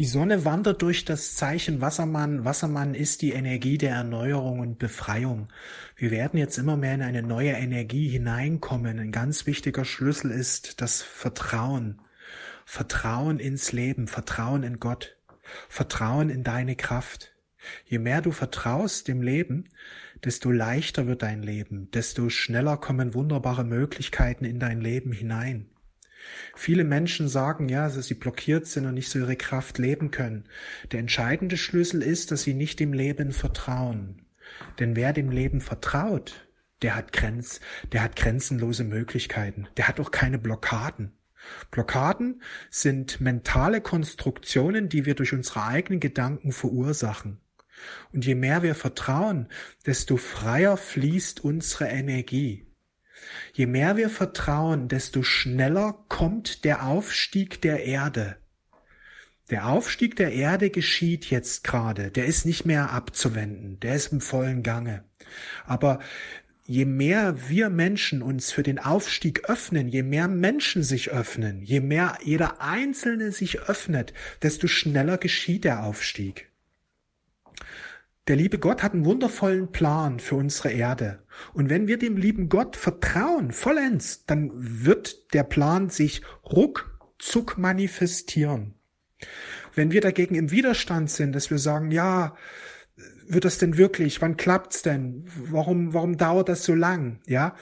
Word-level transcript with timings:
Die 0.00 0.06
Sonne 0.06 0.46
wandert 0.46 0.80
durch 0.80 1.04
das 1.04 1.34
Zeichen 1.34 1.82
Wassermann. 1.82 2.46
Wassermann 2.46 2.94
ist 2.94 3.20
die 3.20 3.32
Energie 3.32 3.76
der 3.76 3.90
Erneuerung 3.90 4.60
und 4.60 4.78
Befreiung. 4.78 5.48
Wir 5.94 6.10
werden 6.10 6.38
jetzt 6.38 6.56
immer 6.56 6.78
mehr 6.78 6.94
in 6.94 7.02
eine 7.02 7.22
neue 7.22 7.50
Energie 7.50 8.08
hineinkommen. 8.08 8.98
Ein 8.98 9.12
ganz 9.12 9.44
wichtiger 9.44 9.84
Schlüssel 9.84 10.30
ist 10.30 10.80
das 10.80 11.02
Vertrauen. 11.02 12.00
Vertrauen 12.64 13.38
ins 13.38 13.72
Leben, 13.72 14.06
Vertrauen 14.06 14.62
in 14.62 14.80
Gott, 14.80 15.18
Vertrauen 15.68 16.30
in 16.30 16.44
deine 16.44 16.76
Kraft. 16.76 17.34
Je 17.84 17.98
mehr 17.98 18.22
du 18.22 18.30
vertraust 18.30 19.06
dem 19.06 19.20
Leben, 19.20 19.68
desto 20.24 20.50
leichter 20.50 21.08
wird 21.08 21.20
dein 21.20 21.42
Leben, 21.42 21.90
desto 21.90 22.30
schneller 22.30 22.78
kommen 22.78 23.12
wunderbare 23.12 23.64
Möglichkeiten 23.64 24.46
in 24.46 24.60
dein 24.60 24.80
Leben 24.80 25.12
hinein. 25.12 25.68
Viele 26.54 26.84
Menschen 26.84 27.28
sagen 27.28 27.68
ja, 27.68 27.88
dass 27.88 28.06
sie 28.06 28.14
blockiert 28.14 28.66
sind 28.66 28.86
und 28.86 28.94
nicht 28.94 29.10
so 29.10 29.18
ihre 29.18 29.36
Kraft 29.36 29.78
leben 29.78 30.10
können. 30.10 30.44
Der 30.92 31.00
entscheidende 31.00 31.56
Schlüssel 31.56 32.02
ist, 32.02 32.30
dass 32.30 32.42
sie 32.42 32.54
nicht 32.54 32.80
dem 32.80 32.92
Leben 32.92 33.32
vertrauen. 33.32 34.26
Denn 34.78 34.96
wer 34.96 35.12
dem 35.12 35.30
Leben 35.30 35.60
vertraut, 35.60 36.48
der 36.82 36.96
hat 36.96 37.12
Grenz, 37.12 37.60
der 37.92 38.02
hat 38.02 38.16
grenzenlose 38.16 38.84
Möglichkeiten, 38.84 39.68
der 39.76 39.88
hat 39.88 40.00
auch 40.00 40.10
keine 40.10 40.38
Blockaden. 40.38 41.12
Blockaden 41.70 42.42
sind 42.68 43.20
mentale 43.20 43.80
Konstruktionen, 43.80 44.88
die 44.88 45.06
wir 45.06 45.14
durch 45.14 45.32
unsere 45.32 45.64
eigenen 45.64 46.00
Gedanken 46.00 46.52
verursachen. 46.52 47.40
Und 48.12 48.26
je 48.26 48.34
mehr 48.34 48.62
wir 48.62 48.74
vertrauen, 48.74 49.48
desto 49.86 50.16
freier 50.16 50.76
fließt 50.76 51.42
unsere 51.42 51.86
Energie. 51.86 52.69
Je 53.52 53.66
mehr 53.66 53.96
wir 53.96 54.10
vertrauen, 54.10 54.88
desto 54.88 55.22
schneller 55.22 56.04
kommt 56.08 56.64
der 56.64 56.86
Aufstieg 56.86 57.60
der 57.62 57.84
Erde. 57.84 58.36
Der 59.50 59.66
Aufstieg 59.66 60.14
der 60.14 60.32
Erde 60.32 60.70
geschieht 60.70 61.26
jetzt 61.26 61.64
gerade, 61.64 62.10
der 62.12 62.26
ist 62.26 62.46
nicht 62.46 62.64
mehr 62.64 62.90
abzuwenden, 62.90 63.80
der 63.80 63.96
ist 63.96 64.12
im 64.12 64.20
vollen 64.20 64.62
Gange. 64.62 65.04
Aber 65.66 65.98
je 66.66 66.84
mehr 66.84 67.48
wir 67.48 67.68
Menschen 67.68 68.22
uns 68.22 68.52
für 68.52 68.62
den 68.62 68.78
Aufstieg 68.78 69.50
öffnen, 69.50 69.88
je 69.88 70.04
mehr 70.04 70.28
Menschen 70.28 70.84
sich 70.84 71.10
öffnen, 71.10 71.62
je 71.62 71.80
mehr 71.80 72.16
jeder 72.22 72.60
Einzelne 72.60 73.32
sich 73.32 73.60
öffnet, 73.62 74.12
desto 74.42 74.68
schneller 74.68 75.18
geschieht 75.18 75.64
der 75.64 75.82
Aufstieg. 75.82 76.49
Der 78.30 78.36
liebe 78.36 78.60
Gott 78.60 78.84
hat 78.84 78.92
einen 78.94 79.06
wundervollen 79.06 79.72
Plan 79.72 80.20
für 80.20 80.36
unsere 80.36 80.70
Erde. 80.70 81.18
Und 81.52 81.68
wenn 81.68 81.88
wir 81.88 81.98
dem 81.98 82.16
lieben 82.16 82.48
Gott 82.48 82.76
vertrauen, 82.76 83.50
vollends, 83.50 84.24
dann 84.24 84.52
wird 84.54 85.34
der 85.34 85.42
Plan 85.42 85.90
sich 85.90 86.22
ruckzuck 86.44 87.58
manifestieren. 87.58 88.74
Wenn 89.74 89.90
wir 89.90 90.00
dagegen 90.00 90.36
im 90.36 90.52
Widerstand 90.52 91.10
sind, 91.10 91.32
dass 91.34 91.50
wir 91.50 91.58
sagen, 91.58 91.90
ja, 91.90 92.36
wird 93.26 93.44
das 93.44 93.58
denn 93.58 93.76
wirklich? 93.76 94.22
Wann 94.22 94.36
klappt's 94.36 94.82
denn? 94.82 95.24
Warum, 95.50 95.92
warum 95.92 96.16
dauert 96.16 96.50
das 96.50 96.62
so 96.62 96.76
lang? 96.76 97.18
Ja, 97.26 97.56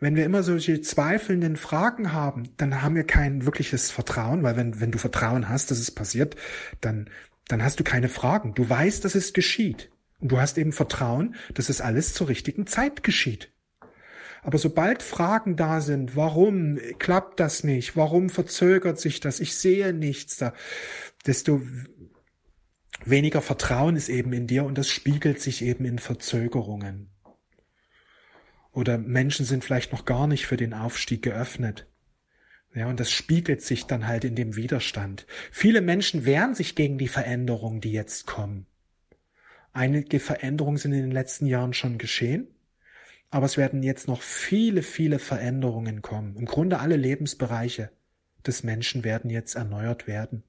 wenn 0.00 0.16
wir 0.16 0.24
immer 0.24 0.42
solche 0.42 0.80
zweifelnden 0.80 1.54
Fragen 1.54 2.12
haben, 2.12 2.48
dann 2.56 2.82
haben 2.82 2.96
wir 2.96 3.04
kein 3.04 3.46
wirkliches 3.46 3.92
Vertrauen, 3.92 4.42
weil 4.42 4.56
wenn, 4.56 4.80
wenn 4.80 4.90
du 4.90 4.98
Vertrauen 4.98 5.48
hast, 5.48 5.70
dass 5.70 5.78
es 5.78 5.92
passiert, 5.92 6.34
dann, 6.80 7.08
dann 7.46 7.62
hast 7.62 7.78
du 7.78 7.84
keine 7.84 8.08
Fragen. 8.08 8.54
Du 8.54 8.68
weißt, 8.68 9.04
dass 9.04 9.14
es 9.14 9.32
geschieht. 9.32 9.88
Und 10.20 10.32
du 10.32 10.40
hast 10.40 10.58
eben 10.58 10.72
Vertrauen, 10.72 11.34
dass 11.54 11.68
es 11.68 11.80
alles 11.80 12.14
zur 12.14 12.28
richtigen 12.28 12.66
Zeit 12.66 13.02
geschieht. 13.02 13.52
Aber 14.42 14.58
sobald 14.58 15.02
Fragen 15.02 15.56
da 15.56 15.80
sind, 15.80 16.16
warum 16.16 16.78
klappt 16.98 17.40
das 17.40 17.62
nicht? 17.62 17.96
Warum 17.96 18.30
verzögert 18.30 18.98
sich 18.98 19.20
das? 19.20 19.40
Ich 19.40 19.54
sehe 19.56 19.92
nichts 19.92 20.38
da. 20.38 20.54
Desto 21.26 21.62
weniger 23.04 23.42
Vertrauen 23.42 23.96
ist 23.96 24.08
eben 24.08 24.32
in 24.32 24.46
dir 24.46 24.64
und 24.64 24.78
das 24.78 24.88
spiegelt 24.88 25.40
sich 25.40 25.62
eben 25.62 25.84
in 25.84 25.98
Verzögerungen. 25.98 27.10
Oder 28.72 28.98
Menschen 28.98 29.44
sind 29.44 29.64
vielleicht 29.64 29.92
noch 29.92 30.04
gar 30.04 30.26
nicht 30.26 30.46
für 30.46 30.56
den 30.56 30.72
Aufstieg 30.72 31.22
geöffnet. 31.22 31.88
Ja, 32.72 32.88
und 32.88 33.00
das 33.00 33.10
spiegelt 33.10 33.62
sich 33.62 33.86
dann 33.86 34.06
halt 34.06 34.24
in 34.24 34.36
dem 34.36 34.54
Widerstand. 34.54 35.26
Viele 35.50 35.80
Menschen 35.80 36.24
wehren 36.24 36.54
sich 36.54 36.76
gegen 36.76 36.98
die 36.98 37.08
Veränderungen, 37.08 37.80
die 37.80 37.92
jetzt 37.92 38.26
kommen. 38.26 38.66
Einige 39.72 40.18
Veränderungen 40.18 40.78
sind 40.78 40.92
in 40.92 41.02
den 41.02 41.12
letzten 41.12 41.46
Jahren 41.46 41.72
schon 41.72 41.98
geschehen, 41.98 42.48
aber 43.30 43.46
es 43.46 43.56
werden 43.56 43.82
jetzt 43.82 44.08
noch 44.08 44.22
viele, 44.22 44.82
viele 44.82 45.18
Veränderungen 45.18 46.02
kommen. 46.02 46.36
Im 46.36 46.46
Grunde 46.46 46.80
alle 46.80 46.96
Lebensbereiche 46.96 47.90
des 48.46 48.64
Menschen 48.64 49.04
werden 49.04 49.30
jetzt 49.30 49.54
erneuert 49.54 50.06
werden. 50.06 50.42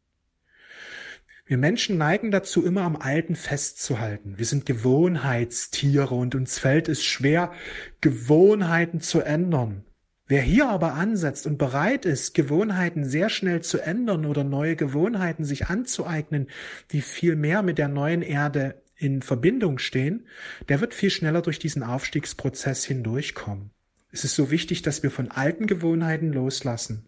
Wir 1.45 1.57
Menschen 1.57 1.97
neigen 1.97 2.31
dazu, 2.31 2.65
immer 2.65 2.83
am 2.83 2.95
Alten 2.95 3.35
festzuhalten. 3.35 4.37
Wir 4.37 4.45
sind 4.45 4.65
Gewohnheitstiere 4.65 6.15
und 6.15 6.33
uns 6.33 6.57
fällt 6.57 6.87
es 6.87 7.03
schwer, 7.03 7.51
Gewohnheiten 7.99 9.01
zu 9.01 9.19
ändern. 9.19 9.83
Wer 10.27 10.41
hier 10.41 10.69
aber 10.69 10.93
ansetzt 10.93 11.45
und 11.45 11.57
bereit 11.57 12.05
ist, 12.05 12.33
Gewohnheiten 12.35 13.03
sehr 13.03 13.29
schnell 13.29 13.61
zu 13.61 13.79
ändern 13.79 14.25
oder 14.25 14.45
neue 14.45 14.77
Gewohnheiten 14.77 15.43
sich 15.43 15.67
anzueignen, 15.67 16.47
die 16.91 17.01
viel 17.01 17.35
mehr 17.35 17.63
mit 17.63 17.77
der 17.77 17.89
neuen 17.89 18.21
Erde 18.21 18.81
in 19.01 19.21
Verbindung 19.21 19.77
stehen, 19.77 20.27
der 20.69 20.81
wird 20.81 20.93
viel 20.93 21.09
schneller 21.09 21.41
durch 21.41 21.59
diesen 21.59 21.83
Aufstiegsprozess 21.83 22.85
hindurchkommen. 22.85 23.71
Es 24.11 24.23
ist 24.23 24.35
so 24.35 24.51
wichtig, 24.51 24.81
dass 24.81 25.03
wir 25.03 25.11
von 25.11 25.31
alten 25.31 25.67
Gewohnheiten 25.67 26.31
loslassen 26.33 27.07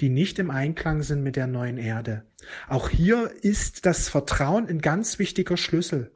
die 0.00 0.08
nicht 0.08 0.38
im 0.38 0.50
Einklang 0.50 1.02
sind 1.02 1.22
mit 1.22 1.36
der 1.36 1.46
neuen 1.46 1.78
Erde. 1.78 2.24
Auch 2.68 2.88
hier 2.88 3.30
ist 3.42 3.86
das 3.86 4.08
Vertrauen 4.08 4.66
ein 4.68 4.80
ganz 4.80 5.18
wichtiger 5.18 5.56
Schlüssel. 5.56 6.10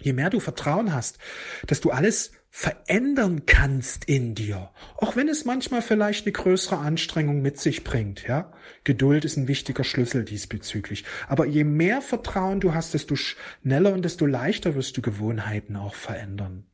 Je 0.00 0.12
mehr 0.12 0.30
du 0.30 0.40
Vertrauen 0.40 0.92
hast, 0.92 1.18
dass 1.66 1.80
du 1.80 1.90
alles 1.90 2.32
verändern 2.58 3.44
kannst 3.44 4.06
in 4.06 4.34
dir, 4.34 4.70
auch 4.96 5.14
wenn 5.14 5.28
es 5.28 5.44
manchmal 5.44 5.82
vielleicht 5.82 6.24
eine 6.24 6.32
größere 6.32 6.78
Anstrengung 6.78 7.42
mit 7.42 7.60
sich 7.60 7.84
bringt, 7.84 8.26
ja. 8.26 8.50
Geduld 8.82 9.26
ist 9.26 9.36
ein 9.36 9.46
wichtiger 9.46 9.84
Schlüssel 9.84 10.24
diesbezüglich. 10.24 11.04
Aber 11.28 11.44
je 11.44 11.64
mehr 11.64 12.00
Vertrauen 12.00 12.60
du 12.60 12.72
hast, 12.72 12.94
desto 12.94 13.14
schneller 13.14 13.92
und 13.92 14.06
desto 14.06 14.24
leichter 14.24 14.74
wirst 14.74 14.96
du 14.96 15.02
Gewohnheiten 15.02 15.76
auch 15.76 15.94
verändern. 15.94 16.64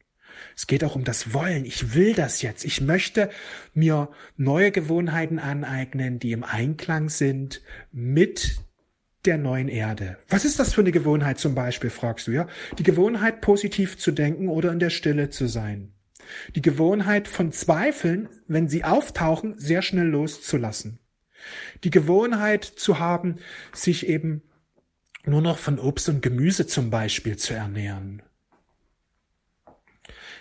Es 0.55 0.69
geht 0.69 0.85
auch 0.85 0.95
um 0.95 1.03
das 1.03 1.35
Wollen. 1.35 1.65
Ich 1.65 1.95
will 1.95 2.15
das 2.15 2.43
jetzt. 2.43 2.65
Ich 2.65 2.81
möchte 2.81 3.29
mir 3.75 4.09
neue 4.37 4.71
Gewohnheiten 4.71 5.41
aneignen, 5.41 6.21
die 6.21 6.31
im 6.31 6.45
Einklang 6.45 7.09
sind 7.09 7.61
mit 7.91 8.61
der 9.25 9.39
neuen 9.39 9.69
Erde. 9.69 10.19
Was 10.29 10.45
ist 10.45 10.59
das 10.59 10.75
für 10.75 10.81
eine 10.81 10.93
Gewohnheit 10.93 11.39
zum 11.39 11.55
Beispiel, 11.55 11.91
fragst 11.91 12.27
du, 12.27 12.33
ja? 12.33 12.49
Die 12.79 12.83
Gewohnheit, 12.83 13.41
positiv 13.41 13.99
zu 13.99 14.11
denken 14.11 14.49
oder 14.49 14.73
in 14.73 14.79
der 14.79 14.91
Stille 14.91 15.31
zu 15.31 15.47
sein. 15.47 15.93
Die 16.55 16.63
Gewohnheit 16.63 17.29
von 17.29 17.53
Zweifeln, 17.53 18.29
wenn 18.47 18.69
sie 18.69 18.85
auftauchen, 18.85 19.59
sehr 19.59 19.83
schnell 19.83 20.07
loszulassen. 20.07 20.99
Die 21.85 21.91
Gewohnheit 21.91 22.65
zu 22.65 22.99
haben, 22.99 23.37
sich 23.73 24.09
eben 24.09 24.43
nur 25.25 25.43
noch 25.43 25.59
von 25.59 25.79
Obst 25.79 26.09
und 26.09 26.23
Gemüse 26.23 26.67
zum 26.67 26.91
Beispiel 26.91 27.37
zu 27.37 27.55
ernähren 27.55 28.23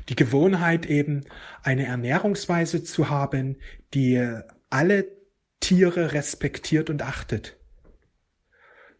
die 0.10 0.16
Gewohnheit 0.16 0.86
eben 0.86 1.26
eine 1.64 1.86
Ernährungsweise 1.86 2.84
zu 2.84 3.10
haben, 3.10 3.58
die 3.94 4.22
alle 4.70 5.08
Tiere 5.60 6.14
respektiert 6.14 6.90
und 6.90 7.02
achtet. 7.02 7.58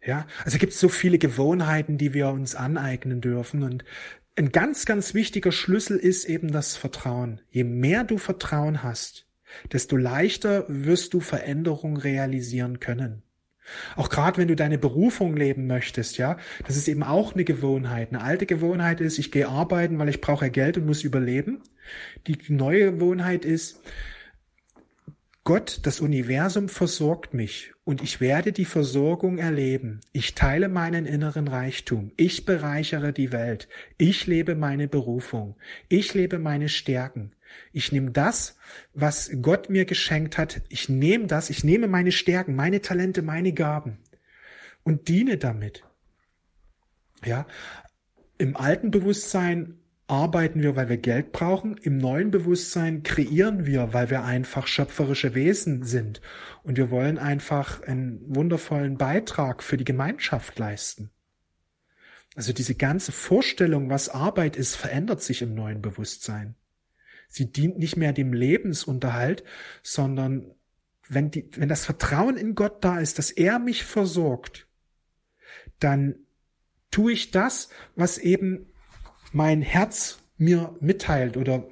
Ja, 0.04 0.26
also 0.44 0.58
gibt 0.58 0.72
es 0.72 0.80
so 0.80 0.88
viele 0.88 1.18
Gewohnheiten, 1.18 1.96
die 1.96 2.12
wir 2.12 2.28
uns 2.28 2.54
aneignen 2.54 3.20
dürfen 3.20 3.62
und 3.62 3.84
ein 4.34 4.50
ganz, 4.50 4.86
ganz 4.86 5.12
wichtiger 5.12 5.52
Schlüssel 5.52 5.98
ist 5.98 6.24
eben 6.24 6.52
das 6.52 6.74
Vertrauen. 6.74 7.42
Je 7.50 7.64
mehr 7.64 8.02
du 8.02 8.16
Vertrauen 8.16 8.82
hast, 8.82 9.26
desto 9.70 9.96
leichter 9.96 10.64
wirst 10.68 11.12
du 11.12 11.20
Veränderung 11.20 11.98
realisieren 11.98 12.80
können. 12.80 13.22
Auch 13.94 14.08
gerade 14.08 14.38
wenn 14.38 14.48
du 14.48 14.56
deine 14.56 14.78
Berufung 14.78 15.36
leben 15.36 15.66
möchtest, 15.66 16.18
ja, 16.18 16.38
das 16.66 16.76
ist 16.76 16.88
eben 16.88 17.02
auch 17.02 17.34
eine 17.34 17.44
Gewohnheit. 17.44 18.08
Eine 18.08 18.22
alte 18.22 18.46
Gewohnheit 18.46 19.00
ist, 19.00 19.18
ich 19.18 19.30
gehe 19.30 19.48
arbeiten, 19.48 19.98
weil 19.98 20.08
ich 20.08 20.20
brauche 20.20 20.50
Geld 20.50 20.78
und 20.78 20.86
muss 20.86 21.04
überleben. 21.04 21.62
Die 22.26 22.38
neue 22.48 22.92
Gewohnheit 22.92 23.44
ist, 23.44 23.82
Gott, 25.44 25.80
das 25.82 26.00
Universum 26.00 26.68
versorgt 26.68 27.34
mich 27.34 27.71
und 27.84 28.02
ich 28.02 28.20
werde 28.20 28.52
die 28.52 28.64
Versorgung 28.64 29.38
erleben. 29.38 30.00
Ich 30.12 30.34
teile 30.34 30.68
meinen 30.68 31.04
inneren 31.04 31.48
Reichtum. 31.48 32.12
Ich 32.16 32.44
bereichere 32.44 33.12
die 33.12 33.32
Welt. 33.32 33.68
Ich 33.98 34.26
lebe 34.26 34.54
meine 34.54 34.86
Berufung. 34.86 35.56
Ich 35.88 36.14
lebe 36.14 36.38
meine 36.38 36.68
Stärken. 36.68 37.32
Ich 37.72 37.90
nehme 37.90 38.12
das, 38.12 38.56
was 38.94 39.32
Gott 39.42 39.68
mir 39.68 39.84
geschenkt 39.84 40.38
hat. 40.38 40.62
Ich 40.68 40.88
nehme 40.88 41.26
das, 41.26 41.50
ich 41.50 41.64
nehme 41.64 41.88
meine 41.88 42.12
Stärken, 42.12 42.54
meine 42.54 42.80
Talente, 42.80 43.20
meine 43.22 43.52
Gaben 43.52 43.98
und 44.84 45.08
diene 45.08 45.36
damit. 45.36 45.84
Ja, 47.24 47.46
im 48.38 48.56
alten 48.56 48.90
Bewusstsein 48.90 49.78
arbeiten 50.12 50.62
wir, 50.62 50.76
weil 50.76 50.90
wir 50.90 50.98
Geld 50.98 51.32
brauchen. 51.32 51.78
Im 51.78 51.96
neuen 51.96 52.30
Bewusstsein 52.30 53.02
kreieren 53.02 53.64
wir, 53.64 53.94
weil 53.94 54.10
wir 54.10 54.24
einfach 54.24 54.66
schöpferische 54.66 55.34
Wesen 55.34 55.84
sind. 55.84 56.20
Und 56.62 56.76
wir 56.76 56.90
wollen 56.90 57.16
einfach 57.16 57.82
einen 57.82 58.20
wundervollen 58.26 58.98
Beitrag 58.98 59.62
für 59.62 59.78
die 59.78 59.86
Gemeinschaft 59.86 60.58
leisten. 60.58 61.10
Also 62.36 62.52
diese 62.52 62.74
ganze 62.74 63.10
Vorstellung, 63.10 63.88
was 63.88 64.10
Arbeit 64.10 64.56
ist, 64.56 64.76
verändert 64.76 65.22
sich 65.22 65.40
im 65.40 65.54
neuen 65.54 65.80
Bewusstsein. 65.80 66.56
Sie 67.28 67.50
dient 67.50 67.78
nicht 67.78 67.96
mehr 67.96 68.12
dem 68.12 68.34
Lebensunterhalt, 68.34 69.44
sondern 69.82 70.50
wenn, 71.08 71.30
die, 71.30 71.48
wenn 71.56 71.70
das 71.70 71.86
Vertrauen 71.86 72.36
in 72.36 72.54
Gott 72.54 72.84
da 72.84 73.00
ist, 73.00 73.18
dass 73.18 73.30
er 73.30 73.58
mich 73.58 73.84
versorgt, 73.84 74.66
dann 75.78 76.16
tue 76.90 77.12
ich 77.12 77.30
das, 77.30 77.70
was 77.96 78.18
eben 78.18 78.66
mein 79.32 79.62
Herz 79.62 80.18
mir 80.38 80.74
mitteilt 80.80 81.36
oder 81.36 81.64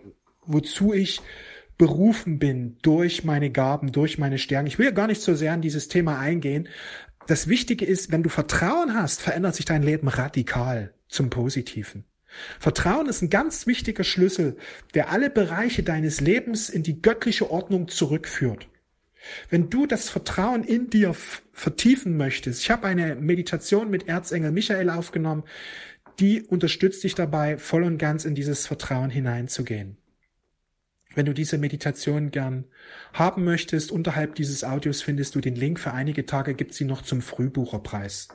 wozu 0.46 0.92
ich 0.92 1.20
berufen 1.78 2.38
bin 2.38 2.76
durch 2.82 3.24
meine 3.24 3.50
Gaben, 3.50 3.92
durch 3.92 4.18
meine 4.18 4.38
Stärken. 4.38 4.66
Ich 4.66 4.78
will 4.78 4.86
ja 4.86 4.92
gar 4.92 5.06
nicht 5.06 5.22
so 5.22 5.34
sehr 5.34 5.52
an 5.52 5.62
dieses 5.62 5.88
Thema 5.88 6.18
eingehen. 6.18 6.68
Das 7.26 7.48
Wichtige 7.48 7.84
ist, 7.84 8.12
wenn 8.12 8.22
du 8.22 8.28
Vertrauen 8.28 8.94
hast, 8.94 9.22
verändert 9.22 9.54
sich 9.54 9.64
dein 9.64 9.82
Leben 9.82 10.08
radikal 10.08 10.92
zum 11.08 11.30
Positiven. 11.30 12.04
Vertrauen 12.58 13.08
ist 13.08 13.22
ein 13.22 13.30
ganz 13.30 13.66
wichtiger 13.66 14.04
Schlüssel, 14.04 14.56
der 14.94 15.10
alle 15.10 15.30
Bereiche 15.30 15.82
deines 15.82 16.20
Lebens 16.20 16.68
in 16.68 16.82
die 16.82 17.00
göttliche 17.00 17.50
Ordnung 17.50 17.88
zurückführt. 17.88 18.68
Wenn 19.48 19.68
du 19.68 19.86
das 19.86 20.08
Vertrauen 20.08 20.64
in 20.64 20.90
dir 20.90 21.14
vertiefen 21.52 22.16
möchtest, 22.16 22.62
ich 22.62 22.70
habe 22.70 22.86
eine 22.86 23.14
Meditation 23.16 23.90
mit 23.90 24.08
Erzengel 24.08 24.50
Michael 24.50 24.90
aufgenommen, 24.90 25.44
die 26.18 26.42
unterstützt 26.42 27.04
dich 27.04 27.14
dabei, 27.14 27.58
voll 27.58 27.84
und 27.84 27.98
ganz 27.98 28.24
in 28.24 28.34
dieses 28.34 28.66
Vertrauen 28.66 29.10
hineinzugehen. 29.10 29.96
Wenn 31.14 31.26
du 31.26 31.34
diese 31.34 31.58
Meditation 31.58 32.30
gern 32.30 32.66
haben 33.12 33.44
möchtest, 33.44 33.90
unterhalb 33.90 34.36
dieses 34.36 34.62
Audios 34.62 35.02
findest 35.02 35.34
du 35.34 35.40
den 35.40 35.56
Link. 35.56 35.80
Für 35.80 35.92
einige 35.92 36.24
Tage 36.24 36.54
gibt 36.54 36.72
sie 36.72 36.84
noch 36.84 37.02
zum 37.02 37.20
Frühbucherpreis. 37.20 38.28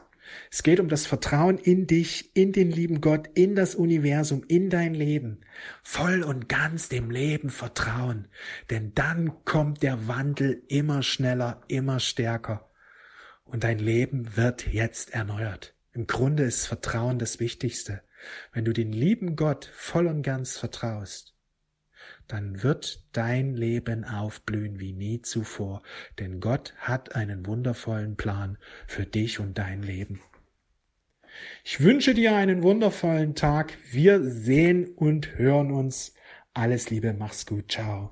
Es 0.51 0.63
geht 0.63 0.79
um 0.79 0.89
das 0.89 1.05
Vertrauen 1.05 1.57
in 1.57 1.87
dich, 1.87 2.35
in 2.35 2.51
den 2.51 2.71
lieben 2.71 2.99
Gott, 2.99 3.29
in 3.35 3.55
das 3.55 3.75
Universum, 3.75 4.43
in 4.47 4.69
dein 4.69 4.93
Leben. 4.93 5.41
Voll 5.83 6.23
und 6.23 6.49
ganz 6.49 6.89
dem 6.89 7.11
Leben 7.11 7.49
vertrauen. 7.49 8.27
Denn 8.69 8.93
dann 8.95 9.43
kommt 9.45 9.83
der 9.83 10.07
Wandel 10.07 10.63
immer 10.67 11.03
schneller, 11.03 11.61
immer 11.67 11.99
stärker. 11.99 12.69
Und 13.43 13.63
dein 13.63 13.79
Leben 13.79 14.35
wird 14.35 14.67
jetzt 14.73 15.13
erneuert. 15.13 15.74
Im 15.95 16.07
Grunde 16.07 16.43
ist 16.43 16.67
Vertrauen 16.67 17.19
das 17.19 17.39
Wichtigste. 17.39 18.01
Wenn 18.51 18.65
du 18.65 18.73
den 18.73 18.91
lieben 18.91 19.37
Gott 19.37 19.71
voll 19.73 20.07
und 20.07 20.23
ganz 20.23 20.57
vertraust, 20.57 21.33
dann 22.27 22.63
wird 22.63 23.05
dein 23.13 23.55
Leben 23.55 24.03
aufblühen 24.03 24.81
wie 24.81 24.91
nie 24.91 25.21
zuvor, 25.21 25.83
denn 26.19 26.41
Gott 26.41 26.73
hat 26.77 27.15
einen 27.15 27.45
wundervollen 27.45 28.17
Plan 28.17 28.57
für 28.87 29.05
dich 29.05 29.39
und 29.39 29.57
dein 29.57 29.83
Leben. 29.83 30.21
Ich 31.63 31.79
wünsche 31.79 32.13
dir 32.13 32.35
einen 32.35 32.61
wundervollen 32.61 33.33
Tag. 33.33 33.77
Wir 33.89 34.21
sehen 34.21 34.89
und 34.95 35.37
hören 35.37 35.71
uns. 35.71 36.13
Alles 36.53 36.89
Liebe, 36.89 37.13
mach's 37.13 37.45
gut, 37.45 37.71
ciao. 37.71 38.03